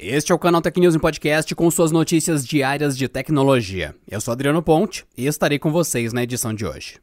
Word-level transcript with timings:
Este 0.00 0.30
é 0.30 0.34
o 0.34 0.38
canal 0.38 0.62
Tech 0.62 0.78
News 0.78 0.94
em 0.94 0.98
Podcast 1.00 1.52
com 1.56 1.68
suas 1.72 1.90
notícias 1.90 2.46
diárias 2.46 2.96
de 2.96 3.08
tecnologia. 3.08 3.96
Eu 4.08 4.20
sou 4.20 4.30
Adriano 4.30 4.62
Ponte 4.62 5.04
e 5.16 5.26
estarei 5.26 5.58
com 5.58 5.72
vocês 5.72 6.12
na 6.12 6.22
edição 6.22 6.54
de 6.54 6.64
hoje. 6.64 7.00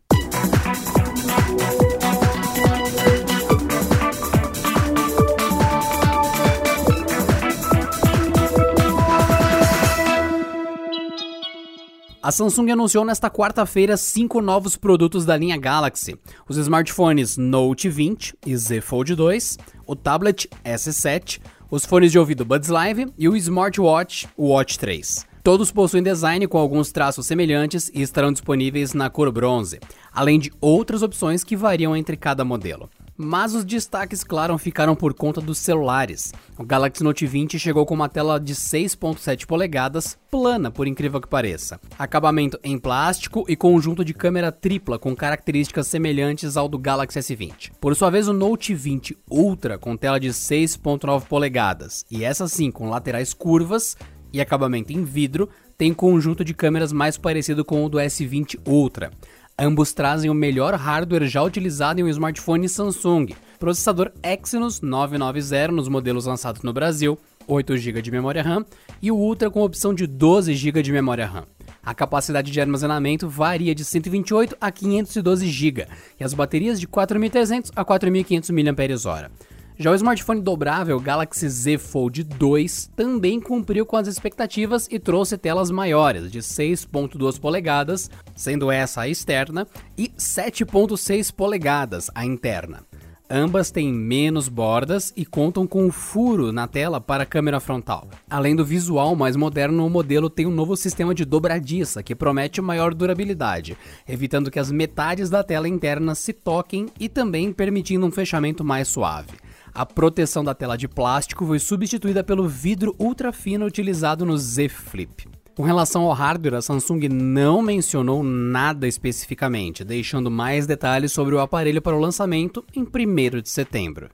A 12.23 12.32
Samsung 12.32 12.71
anunciou 12.71 13.04
nesta 13.04 13.30
quarta-feira 13.30 13.98
cinco 13.98 14.41
novos 14.41 14.77
produtos 14.77 15.25
da 15.25 15.36
linha 15.36 15.57
Galaxy: 15.57 16.18
os 16.48 16.55
smartphones 16.55 17.36
Note 17.36 17.89
20 17.89 18.36
e 18.46 18.55
Z 18.55 18.80
Fold 18.80 19.14
2, 19.14 19.57
o 19.86 19.96
tablet 19.96 20.50
S7, 20.64 21.41
os 21.70 21.86
fones 21.86 22.11
de 22.11 22.20
ouvido 22.20 22.45
Buds 22.45 22.70
Live 22.70 23.07
e 23.18 23.27
o 23.27 23.36
smartwatch 23.36 24.27
Watch 24.38 24.78
3. 24.78 25.25
Todos 25.43 25.71
possuem 25.71 26.04
design 26.04 26.47
com 26.47 26.57
alguns 26.57 26.92
traços 26.92 27.25
semelhantes 27.25 27.92
e 27.93 28.01
estarão 28.01 28.32
disponíveis 28.32 28.93
na 28.93 29.10
cor 29.10 29.32
bronze, 29.32 29.79
além 30.11 30.39
de 30.39 30.51
outras 30.59 31.01
opções 31.04 31.43
que 31.43 31.56
variam 31.56 31.96
entre 31.96 32.17
cada 32.17 32.43
modelo. 32.43 32.89
Mas 33.17 33.55
os 33.55 33.63
destaques, 33.63 34.25
claro, 34.25 34.57
ficaram 34.57 34.93
por 34.93 35.13
conta 35.13 35.39
dos 35.39 35.57
celulares. 35.57 36.33
O 36.57 36.65
Galaxy 36.65 37.01
Note 37.01 37.25
20 37.25 37.57
chegou 37.57 37.85
com 37.85 37.93
uma 37.93 38.09
tela 38.09 38.37
de 38.37 38.53
6.7 38.53 39.45
polegadas, 39.45 40.17
plana 40.29 40.69
por 40.69 40.85
incrível 40.85 41.21
que 41.21 41.27
pareça. 41.27 41.79
Acabamento 41.97 42.59
em 42.61 42.77
plástico 42.77 43.45
e 43.47 43.55
conjunto 43.55 44.03
de 44.03 44.13
câmera 44.13 44.51
tripla 44.51 44.99
com 44.99 45.15
características 45.15 45.87
semelhantes 45.87 46.57
ao 46.57 46.67
do 46.67 46.77
Galaxy 46.77 47.20
S20. 47.20 47.71
Por 47.79 47.95
sua 47.95 48.09
vez, 48.09 48.27
o 48.27 48.33
Note 48.33 48.73
20 48.73 49.17
Ultra 49.31 49.77
com 49.77 49.95
tela 49.95 50.20
de 50.20 50.29
6.9 50.29 51.25
polegadas, 51.25 52.05
e 52.11 52.23
essa 52.23 52.49
sim 52.49 52.70
com 52.70 52.89
laterais 52.89 53.34
curvas 53.34 53.95
e 54.34 54.41
acabamento 54.41 54.91
em 54.91 55.05
vidro, 55.05 55.49
tem 55.77 55.93
conjunto 55.93 56.43
de 56.43 56.53
câmeras 56.53 56.91
mais 56.91 57.18
parecido 57.18 57.63
com 57.63 57.85
o 57.85 57.90
do 57.90 57.97
S20 57.97 58.59
Ultra. 58.68 59.12
Ambos 59.57 59.93
trazem 59.93 60.29
o 60.29 60.34
melhor 60.34 60.73
hardware 60.73 61.27
já 61.27 61.41
utilizado 61.41 62.01
em 62.01 62.03
um 62.03 62.09
smartphone 62.09 62.67
Samsung, 62.67 63.27
processador 63.57 64.12
Exynos 64.22 64.81
990 64.81 65.72
nos 65.72 65.88
modelos 65.88 66.25
lançados 66.25 66.62
no 66.62 66.73
Brasil, 66.73 67.17
8 67.47 67.78
GB 67.78 68.02
de 68.02 68.12
memória 68.12 68.44
RAM 68.44 68.66
e 69.02 69.09
o 69.09 69.16
Ultra 69.16 69.50
com 69.50 69.62
opção 69.62 69.94
de 69.94 70.06
12 70.08 70.53
GB 70.53 70.81
de 70.81 70.92
memória 70.92 71.25
RAM. 71.25 71.45
A 71.81 71.94
capacidade 71.94 72.52
de 72.52 72.59
armazenamento 72.59 73.30
varia 73.30 73.73
de 73.73 73.86
128 73.86 74.58
a 74.59 74.70
512 74.70 75.47
GB 75.47 75.88
e 76.19 76.23
as 76.25 76.34
baterias 76.34 76.78
de 76.78 76.86
4.300 76.86 77.72
a 77.73 77.86
4.500 77.86 78.52
mAh. 78.52 79.31
Já 79.78 79.92
o 79.92 79.95
smartphone 79.95 80.42
dobrável 80.42 80.98
Galaxy 81.02 81.50
Z 81.50 81.78
Fold 81.78 82.23
2 82.23 82.92
também 82.95 83.42
cumpriu 83.42 83.86
com 83.86 83.98
as 83.98 84.08
expectativas 84.08 84.88
e 84.90 84.98
trouxe 84.98 85.38
telas 85.38 85.70
maiores, 85.70 86.31
de 86.31 86.40
6.2 86.40 87.38
polegadas, 87.38 88.09
sendo 88.38 88.72
essa 88.72 89.02
a 89.02 89.09
externa, 89.09 89.68
e 89.98 90.08
7.6 90.18 91.30
polegadas, 91.34 92.09
a 92.16 92.26
interna. 92.26 92.84
Ambas 93.30 93.70
têm 93.70 93.92
menos 93.92 94.48
bordas 94.48 95.12
e 95.18 95.26
contam 95.26 95.68
com 95.68 95.84
um 95.84 95.92
furo 95.92 96.53
na 96.53 96.68
tela 96.68 97.02
para 97.02 97.23
a 97.23 97.26
câmera 97.26 97.59
frontal. 97.59 98.08
Além 98.30 98.56
do 98.56 98.64
visual 98.64 99.14
mais 99.14 99.36
moderno, 99.36 99.86
o 99.86 99.90
modelo 99.90 100.30
tem 100.30 100.46
um 100.46 100.52
novo 100.52 100.78
sistema 100.78 101.14
de 101.14 101.26
dobradiça 101.26 102.02
que 102.02 102.16
promete 102.16 102.62
maior 102.62 102.94
durabilidade, 102.94 103.76
evitando 104.08 104.50
que 104.50 104.59
as 104.59 104.72
metades 104.72 105.30
da 105.30 105.44
tela 105.44 105.68
interna 105.68 106.16
se 106.16 106.31
toquem 106.31 106.86
e 106.98 107.09
também 107.09 107.52
permitindo 107.52 108.06
um 108.06 108.12
fechamento 108.12 108.64
mais 108.64 108.88
suave. 108.88 109.31
A 109.76 109.86
proteção 109.86 110.42
da 110.42 110.56
tela 110.56 110.78
de 110.78 110.88
plástico 110.88 111.45
foi 111.45 111.59
substituída 111.59 112.23
pelo 112.23 112.48
vidro 112.48 112.95
ultra 112.98 113.34
fino 113.34 113.66
utilizado 113.66 114.26
no 114.26 114.38
Z 114.38 114.70
Flip. 114.70 115.28
Com 115.54 115.64
relação 115.64 116.04
ao 116.04 116.14
hardware, 116.14 116.56
a 116.56 116.62
Samsung 116.62 117.09
não 117.09 117.62
mencionou 117.62 118.23
nada 118.23 118.88
especificamente, 118.88 119.84
deixando 119.84 120.31
mais 120.31 120.66
detalhes 120.66 121.12
sobre 121.12 121.36
o 121.36 121.41
aparelho 121.41 121.81
para 121.81 121.94
o 121.94 122.00
lançamento 122.00 122.63
em 122.74 122.84
1 122.84 123.41
de 123.41 123.50
setembro. 123.50 124.09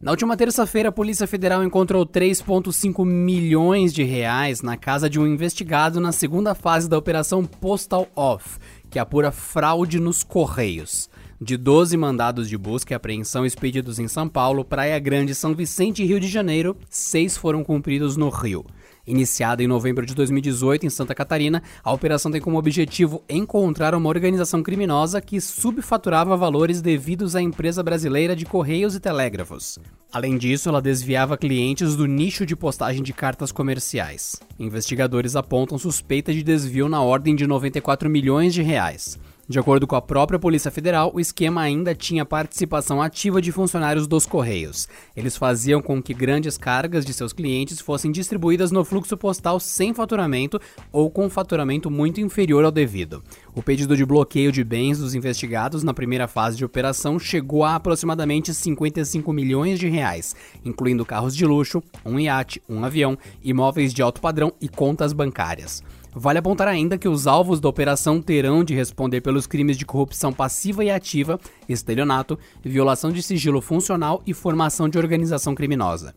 Na 0.00 0.12
última 0.12 0.36
terça-feira, 0.36 0.90
a 0.90 0.92
Polícia 0.92 1.26
Federal 1.26 1.64
encontrou 1.64 2.06
3,5 2.06 3.04
milhões 3.04 3.92
de 3.92 4.04
reais 4.04 4.62
na 4.62 4.76
casa 4.76 5.10
de 5.10 5.18
um 5.18 5.26
investigado 5.26 5.98
na 5.98 6.12
segunda 6.12 6.54
fase 6.54 6.88
da 6.88 6.96
Operação 6.96 7.44
Postal 7.44 8.06
Off, 8.14 8.60
que 8.88 9.00
apura 9.00 9.32
fraude 9.32 9.98
nos 9.98 10.22
Correios. 10.22 11.10
De 11.40 11.56
12 11.56 11.96
mandados 11.96 12.48
de 12.48 12.58
busca 12.58 12.92
e 12.92 12.96
apreensão 12.96 13.46
expedidos 13.46 14.00
em 14.00 14.08
São 14.08 14.28
Paulo, 14.28 14.64
Praia 14.64 14.98
Grande, 14.98 15.36
São 15.36 15.54
Vicente 15.54 16.02
e 16.02 16.04
Rio 16.04 16.18
de 16.18 16.26
Janeiro, 16.26 16.76
seis 16.90 17.36
foram 17.36 17.62
cumpridos 17.62 18.16
no 18.16 18.28
Rio. 18.28 18.66
Iniciada 19.06 19.62
em 19.62 19.68
novembro 19.68 20.04
de 20.04 20.16
2018 20.16 20.84
em 20.84 20.90
Santa 20.90 21.14
Catarina, 21.14 21.62
a 21.84 21.92
operação 21.92 22.32
tem 22.32 22.40
como 22.40 22.58
objetivo 22.58 23.22
encontrar 23.28 23.94
uma 23.94 24.08
organização 24.08 24.64
criminosa 24.64 25.20
que 25.20 25.40
subfaturava 25.40 26.36
valores 26.36 26.82
devidos 26.82 27.36
à 27.36 27.40
empresa 27.40 27.84
brasileira 27.84 28.34
de 28.34 28.44
Correios 28.44 28.96
e 28.96 29.00
Telégrafos. 29.00 29.78
Além 30.12 30.36
disso, 30.36 30.68
ela 30.68 30.82
desviava 30.82 31.38
clientes 31.38 31.94
do 31.94 32.06
nicho 32.06 32.44
de 32.44 32.56
postagem 32.56 33.02
de 33.02 33.12
cartas 33.12 33.52
comerciais. 33.52 34.34
Investigadores 34.58 35.36
apontam 35.36 35.78
suspeita 35.78 36.32
de 36.32 36.42
desvio 36.42 36.88
na 36.88 37.00
ordem 37.00 37.36
de 37.36 37.46
94 37.46 38.10
milhões 38.10 38.52
de 38.52 38.60
reais. 38.60 39.16
De 39.50 39.58
acordo 39.58 39.86
com 39.86 39.96
a 39.96 40.02
própria 40.02 40.38
Polícia 40.38 40.70
Federal, 40.70 41.10
o 41.14 41.18
esquema 41.18 41.62
ainda 41.62 41.94
tinha 41.94 42.26
participação 42.26 43.00
ativa 43.00 43.40
de 43.40 43.50
funcionários 43.50 44.06
dos 44.06 44.26
Correios. 44.26 44.86
Eles 45.16 45.38
faziam 45.38 45.80
com 45.80 46.02
que 46.02 46.12
grandes 46.12 46.58
cargas 46.58 47.02
de 47.02 47.14
seus 47.14 47.32
clientes 47.32 47.80
fossem 47.80 48.12
distribuídas 48.12 48.70
no 48.70 48.84
fluxo 48.84 49.16
postal 49.16 49.58
sem 49.58 49.94
faturamento 49.94 50.60
ou 50.92 51.10
com 51.10 51.30
faturamento 51.30 51.90
muito 51.90 52.20
inferior 52.20 52.62
ao 52.62 52.70
devido. 52.70 53.22
O 53.54 53.62
pedido 53.62 53.96
de 53.96 54.04
bloqueio 54.04 54.52
de 54.52 54.62
bens 54.62 54.98
dos 54.98 55.14
investigados 55.14 55.82
na 55.82 55.94
primeira 55.94 56.28
fase 56.28 56.58
de 56.58 56.64
operação 56.66 57.18
chegou 57.18 57.64
a 57.64 57.74
aproximadamente 57.74 58.52
55 58.52 59.32
milhões 59.32 59.78
de 59.78 59.88
reais, 59.88 60.36
incluindo 60.62 61.06
carros 61.06 61.34
de 61.34 61.46
luxo, 61.46 61.82
um 62.04 62.20
iate, 62.20 62.62
um 62.68 62.84
avião, 62.84 63.16
imóveis 63.42 63.94
de 63.94 64.02
alto 64.02 64.20
padrão 64.20 64.52
e 64.60 64.68
contas 64.68 65.14
bancárias. 65.14 65.82
Vale 66.20 66.40
apontar 66.40 66.66
ainda 66.66 66.98
que 66.98 67.06
os 67.06 67.28
alvos 67.28 67.60
da 67.60 67.68
operação 67.68 68.20
terão 68.20 68.64
de 68.64 68.74
responder 68.74 69.20
pelos 69.20 69.46
crimes 69.46 69.78
de 69.78 69.86
corrupção 69.86 70.32
passiva 70.32 70.84
e 70.84 70.90
ativa, 70.90 71.38
estelionato, 71.68 72.36
violação 72.60 73.12
de 73.12 73.22
sigilo 73.22 73.60
funcional 73.60 74.20
e 74.26 74.34
formação 74.34 74.88
de 74.88 74.98
organização 74.98 75.54
criminosa. 75.54 76.16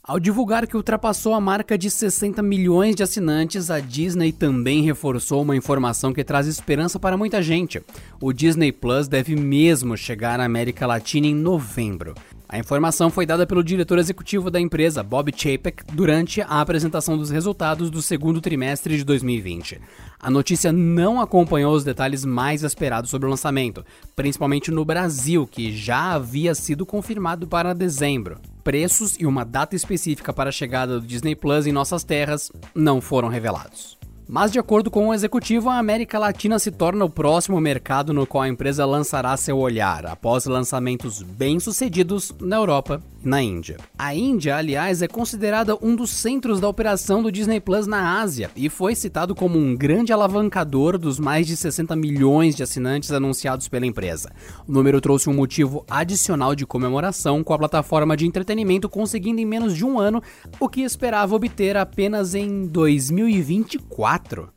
Ao 0.00 0.20
divulgar 0.20 0.64
que 0.68 0.76
ultrapassou 0.76 1.34
a 1.34 1.40
marca 1.40 1.76
de 1.76 1.90
60 1.90 2.40
milhões 2.40 2.94
de 2.94 3.02
assinantes, 3.02 3.68
a 3.68 3.80
Disney 3.80 4.30
também 4.30 4.82
reforçou 4.82 5.42
uma 5.42 5.56
informação 5.56 6.12
que 6.12 6.22
traz 6.22 6.46
esperança 6.46 7.00
para 7.00 7.16
muita 7.16 7.42
gente. 7.42 7.82
O 8.20 8.32
Disney 8.32 8.70
Plus 8.70 9.08
deve 9.08 9.34
mesmo 9.34 9.96
chegar 9.96 10.38
à 10.38 10.44
América 10.44 10.86
Latina 10.86 11.26
em 11.26 11.34
novembro. 11.34 12.14
A 12.48 12.58
informação 12.58 13.10
foi 13.10 13.24
dada 13.24 13.46
pelo 13.46 13.64
diretor 13.64 13.98
executivo 13.98 14.50
da 14.50 14.60
empresa, 14.60 15.02
Bob 15.02 15.32
Chapek, 15.34 15.82
durante 15.92 16.42
a 16.42 16.60
apresentação 16.60 17.16
dos 17.16 17.30
resultados 17.30 17.90
do 17.90 18.02
segundo 18.02 18.40
trimestre 18.40 18.96
de 18.96 19.04
2020. 19.04 19.80
A 20.20 20.30
notícia 20.30 20.70
não 20.70 21.20
acompanhou 21.20 21.74
os 21.74 21.84
detalhes 21.84 22.24
mais 22.24 22.62
esperados 22.62 23.10
sobre 23.10 23.26
o 23.26 23.30
lançamento, 23.30 23.84
principalmente 24.14 24.70
no 24.70 24.84
Brasil, 24.84 25.46
que 25.46 25.74
já 25.74 26.12
havia 26.12 26.54
sido 26.54 26.84
confirmado 26.84 27.46
para 27.46 27.74
dezembro. 27.74 28.38
Preços 28.62 29.16
e 29.18 29.26
uma 29.26 29.44
data 29.44 29.74
específica 29.74 30.32
para 30.32 30.50
a 30.50 30.52
chegada 30.52 31.00
do 31.00 31.06
Disney 31.06 31.34
Plus 31.34 31.66
em 31.66 31.72
nossas 31.72 32.04
terras 32.04 32.52
não 32.74 33.00
foram 33.00 33.28
revelados. 33.28 34.03
Mas, 34.28 34.50
de 34.50 34.58
acordo 34.58 34.90
com 34.90 35.08
o 35.08 35.14
executivo, 35.14 35.68
a 35.68 35.78
América 35.78 36.18
Latina 36.18 36.58
se 36.58 36.70
torna 36.70 37.04
o 37.04 37.10
próximo 37.10 37.60
mercado 37.60 38.12
no 38.12 38.26
qual 38.26 38.42
a 38.42 38.48
empresa 38.48 38.86
lançará 38.86 39.36
seu 39.36 39.58
olhar, 39.58 40.06
após 40.06 40.46
lançamentos 40.46 41.22
bem-sucedidos 41.22 42.32
na 42.40 42.56
Europa 42.56 43.02
na 43.24 43.42
Índia. 43.42 43.76
A 43.98 44.14
Índia, 44.14 44.56
aliás, 44.56 45.02
é 45.02 45.08
considerada 45.08 45.76
um 45.80 45.96
dos 45.96 46.10
centros 46.10 46.60
da 46.60 46.68
operação 46.68 47.22
do 47.22 47.32
Disney 47.32 47.60
Plus 47.60 47.86
na 47.86 48.20
Ásia 48.20 48.50
e 48.54 48.68
foi 48.68 48.94
citado 48.94 49.34
como 49.34 49.58
um 49.58 49.74
grande 49.76 50.12
alavancador 50.12 50.98
dos 50.98 51.18
mais 51.18 51.46
de 51.46 51.56
60 51.56 51.96
milhões 51.96 52.54
de 52.54 52.62
assinantes 52.62 53.10
anunciados 53.10 53.68
pela 53.68 53.86
empresa. 53.86 54.30
O 54.66 54.72
número 54.72 55.00
trouxe 55.00 55.28
um 55.28 55.34
motivo 55.34 55.84
adicional 55.88 56.54
de 56.54 56.66
comemoração, 56.66 57.42
com 57.42 57.52
a 57.52 57.58
plataforma 57.58 58.16
de 58.16 58.26
entretenimento 58.26 58.88
conseguindo 58.88 59.40
em 59.40 59.46
menos 59.46 59.76
de 59.76 59.84
um 59.84 59.98
ano 59.98 60.22
o 60.60 60.68
que 60.68 60.82
esperava 60.82 61.34
obter 61.34 61.76
apenas 61.76 62.34
em 62.34 62.66
2024. 62.66 64.54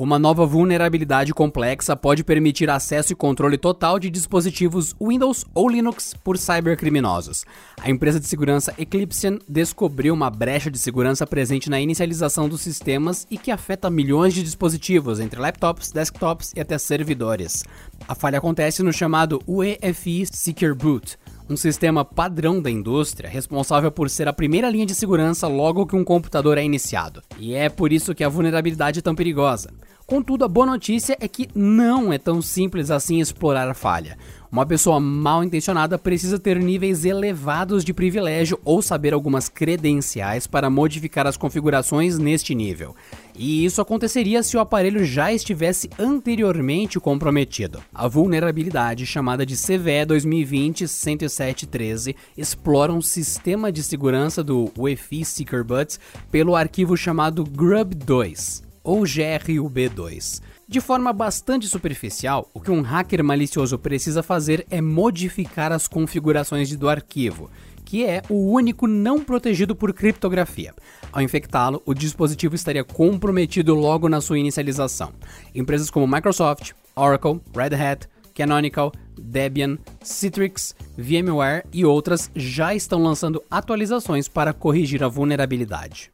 Uma 0.00 0.16
nova 0.16 0.46
vulnerabilidade 0.46 1.34
complexa 1.34 1.96
pode 1.96 2.22
permitir 2.22 2.70
acesso 2.70 3.12
e 3.12 3.16
controle 3.16 3.58
total 3.58 3.98
de 3.98 4.08
dispositivos 4.08 4.94
Windows 5.02 5.44
ou 5.52 5.68
Linux 5.68 6.14
por 6.22 6.38
cybercriminosos. 6.38 7.44
A 7.80 7.90
empresa 7.90 8.20
de 8.20 8.28
segurança 8.28 8.72
Eclipsian 8.78 9.40
descobriu 9.48 10.14
uma 10.14 10.30
brecha 10.30 10.70
de 10.70 10.78
segurança 10.78 11.26
presente 11.26 11.68
na 11.68 11.80
inicialização 11.80 12.48
dos 12.48 12.60
sistemas 12.60 13.26
e 13.28 13.36
que 13.36 13.50
afeta 13.50 13.90
milhões 13.90 14.34
de 14.34 14.44
dispositivos, 14.44 15.18
entre 15.18 15.40
laptops, 15.40 15.90
desktops 15.90 16.52
e 16.54 16.60
até 16.60 16.78
servidores. 16.78 17.64
A 18.06 18.14
falha 18.14 18.38
acontece 18.38 18.84
no 18.84 18.92
chamado 18.92 19.42
UEFI 19.48 20.26
Secure 20.26 20.74
Boot, 20.74 21.18
um 21.48 21.56
sistema 21.56 22.04
padrão 22.04 22.60
da 22.60 22.70
indústria 22.70 23.28
responsável 23.28 23.90
por 23.90 24.10
ser 24.10 24.28
a 24.28 24.32
primeira 24.32 24.68
linha 24.68 24.84
de 24.84 24.94
segurança 24.94 25.46
logo 25.48 25.86
que 25.86 25.96
um 25.96 26.04
computador 26.04 26.58
é 26.58 26.64
iniciado. 26.64 27.22
E 27.38 27.54
é 27.54 27.68
por 27.68 27.92
isso 27.92 28.14
que 28.14 28.22
a 28.22 28.28
vulnerabilidade 28.28 28.98
é 28.98 29.02
tão 29.02 29.14
perigosa. 29.14 29.70
Contudo, 30.08 30.44
a 30.46 30.48
boa 30.48 30.64
notícia 30.64 31.18
é 31.20 31.28
que 31.28 31.50
não 31.54 32.10
é 32.10 32.16
tão 32.16 32.40
simples 32.40 32.90
assim 32.90 33.20
explorar 33.20 33.68
a 33.68 33.74
falha. 33.74 34.16
Uma 34.50 34.64
pessoa 34.64 34.98
mal 34.98 35.44
intencionada 35.44 35.98
precisa 35.98 36.38
ter 36.38 36.58
níveis 36.58 37.04
elevados 37.04 37.84
de 37.84 37.92
privilégio 37.92 38.58
ou 38.64 38.80
saber 38.80 39.12
algumas 39.12 39.50
credenciais 39.50 40.46
para 40.46 40.70
modificar 40.70 41.26
as 41.26 41.36
configurações 41.36 42.18
neste 42.18 42.54
nível. 42.54 42.96
E 43.36 43.66
isso 43.66 43.82
aconteceria 43.82 44.42
se 44.42 44.56
o 44.56 44.60
aparelho 44.60 45.04
já 45.04 45.30
estivesse 45.30 45.90
anteriormente 45.98 46.98
comprometido. 46.98 47.82
A 47.92 48.08
vulnerabilidade, 48.08 49.04
chamada 49.04 49.44
de 49.44 49.56
CVE 49.56 50.06
2020-10713, 50.06 52.16
explora 52.34 52.94
um 52.94 53.02
sistema 53.02 53.70
de 53.70 53.82
segurança 53.82 54.42
do 54.42 54.72
UEFI 54.74 55.26
Seeker 55.26 55.62
Butts 55.62 56.00
pelo 56.30 56.56
arquivo 56.56 56.96
chamado 56.96 57.44
GRUB2 57.44 58.67
ou 58.82 59.02
GRUB2. 59.02 60.40
De 60.66 60.80
forma 60.80 61.12
bastante 61.12 61.66
superficial, 61.66 62.50
o 62.52 62.60
que 62.60 62.70
um 62.70 62.82
hacker 62.82 63.24
malicioso 63.24 63.78
precisa 63.78 64.22
fazer 64.22 64.66
é 64.70 64.80
modificar 64.80 65.72
as 65.72 65.88
configurações 65.88 66.74
do 66.76 66.88
arquivo, 66.88 67.50
que 67.84 68.04
é 68.04 68.20
o 68.28 68.52
único 68.52 68.86
não 68.86 69.24
protegido 69.24 69.74
por 69.74 69.94
criptografia. 69.94 70.74
Ao 71.10 71.22
infectá-lo, 71.22 71.82
o 71.86 71.94
dispositivo 71.94 72.54
estaria 72.54 72.84
comprometido 72.84 73.74
logo 73.74 74.10
na 74.10 74.20
sua 74.20 74.38
inicialização. 74.38 75.12
Empresas 75.54 75.88
como 75.88 76.06
Microsoft, 76.06 76.72
Oracle, 76.94 77.40
Red 77.56 77.74
Hat, 77.74 78.06
Canonical, 78.34 78.92
Debian, 79.18 79.78
Citrix, 80.02 80.76
VMware 80.98 81.64
e 81.72 81.84
outras 81.84 82.30
já 82.36 82.74
estão 82.74 83.02
lançando 83.02 83.42
atualizações 83.50 84.28
para 84.28 84.52
corrigir 84.52 85.02
a 85.02 85.08
vulnerabilidade. 85.08 86.12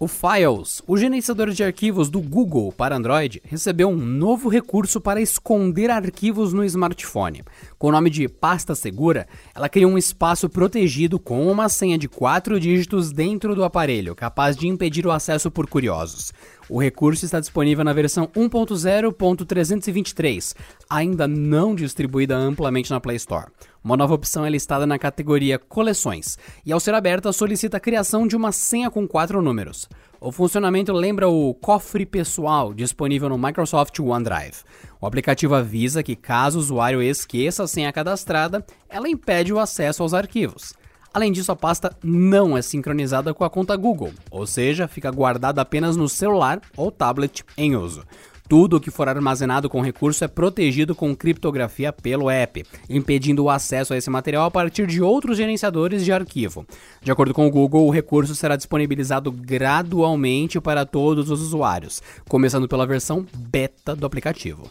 O 0.00 0.06
Files, 0.06 0.80
o 0.86 0.96
gerenciador 0.96 1.50
de 1.50 1.64
arquivos 1.64 2.08
do 2.08 2.20
Google 2.20 2.70
para 2.70 2.94
Android, 2.94 3.42
recebeu 3.44 3.88
um 3.88 3.96
novo 3.96 4.48
recurso 4.48 5.00
para 5.00 5.20
esconder 5.20 5.90
arquivos 5.90 6.52
no 6.52 6.64
smartphone. 6.64 7.42
Com 7.76 7.88
o 7.88 7.90
nome 7.90 8.08
de 8.08 8.28
Pasta 8.28 8.76
Segura, 8.76 9.26
ela 9.52 9.68
criou 9.68 9.90
um 9.90 9.98
espaço 9.98 10.48
protegido 10.48 11.18
com 11.18 11.50
uma 11.50 11.68
senha 11.68 11.98
de 11.98 12.06
quatro 12.06 12.60
dígitos 12.60 13.10
dentro 13.10 13.56
do 13.56 13.64
aparelho, 13.64 14.14
capaz 14.14 14.56
de 14.56 14.68
impedir 14.68 15.04
o 15.04 15.10
acesso 15.10 15.50
por 15.50 15.68
curiosos. 15.68 16.32
O 16.70 16.78
recurso 16.78 17.24
está 17.24 17.40
disponível 17.40 17.82
na 17.82 17.94
versão 17.94 18.26
1.0.323, 18.28 20.54
ainda 20.88 21.26
não 21.26 21.74
distribuída 21.74 22.36
amplamente 22.36 22.90
na 22.90 23.00
Play 23.00 23.16
Store. 23.16 23.50
Uma 23.82 23.96
nova 23.96 24.12
opção 24.12 24.44
é 24.44 24.50
listada 24.50 24.86
na 24.86 24.98
categoria 24.98 25.58
Coleções, 25.58 26.36
e 26.66 26.72
ao 26.72 26.78
ser 26.78 26.94
aberta 26.94 27.32
solicita 27.32 27.78
a 27.78 27.80
criação 27.80 28.26
de 28.26 28.36
uma 28.36 28.52
senha 28.52 28.90
com 28.90 29.08
quatro 29.08 29.40
números. 29.40 29.88
O 30.20 30.30
funcionamento 30.30 30.92
lembra 30.92 31.26
o 31.28 31.54
cofre 31.54 32.04
pessoal 32.04 32.74
disponível 32.74 33.30
no 33.30 33.38
Microsoft 33.38 33.98
OneDrive. 33.98 34.56
O 35.00 35.06
aplicativo 35.06 35.54
avisa 35.54 36.02
que 36.02 36.14
caso 36.14 36.58
o 36.58 36.60
usuário 36.60 37.00
esqueça 37.00 37.62
a 37.62 37.68
senha 37.68 37.90
cadastrada, 37.92 38.62
ela 38.90 39.08
impede 39.08 39.54
o 39.54 39.58
acesso 39.58 40.02
aos 40.02 40.12
arquivos. 40.12 40.74
Além 41.18 41.32
disso, 41.32 41.50
a 41.50 41.56
pasta 41.56 41.90
não 42.00 42.56
é 42.56 42.62
sincronizada 42.62 43.34
com 43.34 43.42
a 43.42 43.50
conta 43.50 43.74
Google, 43.74 44.12
ou 44.30 44.46
seja, 44.46 44.86
fica 44.86 45.10
guardada 45.10 45.60
apenas 45.60 45.96
no 45.96 46.08
celular 46.08 46.60
ou 46.76 46.92
tablet 46.92 47.44
em 47.56 47.74
uso. 47.74 48.04
Tudo 48.48 48.76
o 48.76 48.80
que 48.80 48.88
for 48.88 49.08
armazenado 49.08 49.68
com 49.68 49.80
recurso 49.80 50.22
é 50.22 50.28
protegido 50.28 50.94
com 50.94 51.16
criptografia 51.16 51.92
pelo 51.92 52.30
app, 52.30 52.64
impedindo 52.88 53.42
o 53.42 53.50
acesso 53.50 53.92
a 53.92 53.96
esse 53.96 54.08
material 54.08 54.44
a 54.44 54.50
partir 54.52 54.86
de 54.86 55.02
outros 55.02 55.38
gerenciadores 55.38 56.04
de 56.04 56.12
arquivo. 56.12 56.64
De 57.02 57.10
acordo 57.10 57.34
com 57.34 57.48
o 57.48 57.50
Google, 57.50 57.88
o 57.88 57.90
recurso 57.90 58.36
será 58.36 58.54
disponibilizado 58.54 59.32
gradualmente 59.32 60.60
para 60.60 60.86
todos 60.86 61.32
os 61.32 61.42
usuários, 61.42 62.00
começando 62.28 62.68
pela 62.68 62.86
versão 62.86 63.26
beta 63.36 63.96
do 63.96 64.06
aplicativo. 64.06 64.70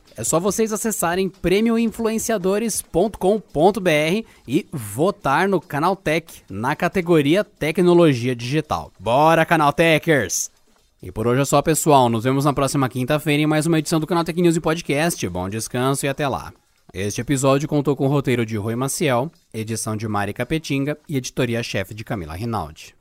É 0.15 0.23
só 0.23 0.39
vocês 0.39 0.73
acessarem 0.73 1.29
prêmioinfluenciadores.com.br 1.29 4.27
e 4.47 4.67
votar 4.71 5.47
no 5.47 5.61
Canaltech 5.61 6.41
na 6.49 6.75
categoria 6.75 7.43
Tecnologia 7.43 8.35
Digital. 8.35 8.91
Bora, 8.99 9.45
Canaltechers! 9.45 10.51
E 11.01 11.11
por 11.11 11.25
hoje 11.25 11.41
é 11.41 11.45
só, 11.45 11.61
pessoal. 11.61 12.09
Nos 12.09 12.23
vemos 12.23 12.45
na 12.45 12.53
próxima 12.53 12.87
quinta-feira 12.87 13.41
em 13.41 13.47
mais 13.47 13.65
uma 13.65 13.79
edição 13.79 13.99
do 13.99 14.05
Canaltech 14.05 14.39
News 14.39 14.55
e 14.55 14.61
Podcast. 14.61 15.27
Bom 15.29 15.49
descanso 15.49 16.05
e 16.05 16.09
até 16.09 16.27
lá. 16.27 16.53
Este 16.93 17.21
episódio 17.21 17.67
contou 17.67 17.95
com 17.95 18.05
o 18.05 18.09
roteiro 18.09 18.45
de 18.45 18.57
Rui 18.57 18.75
Maciel, 18.75 19.31
edição 19.53 19.95
de 19.95 20.07
Mari 20.07 20.33
Capetinga 20.33 20.97
e 21.07 21.17
editoria-chefe 21.17 21.93
de 21.93 22.03
Camila 22.03 22.35
Rinaldi. 22.35 22.93